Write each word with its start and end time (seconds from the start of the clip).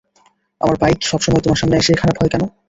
আমার 0.61 0.75
বাইক 0.81 0.99
সব 1.03 1.19
সময় 1.21 1.43
তোমার 1.43 1.59
সামনে 1.59 1.75
এসেই 1.77 1.99
খারাপ 2.01 2.15
হয় 2.17 2.31
কেন? 2.33 2.43